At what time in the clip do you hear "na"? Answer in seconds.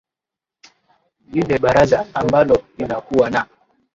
3.29-3.45